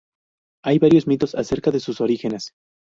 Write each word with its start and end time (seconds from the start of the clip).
Hay 0.63 0.79
varios 0.79 1.05
mitos 1.05 1.35
acerca 1.35 1.69
de 1.69 1.79
sus 1.79 2.01
orígenes. 2.01 2.53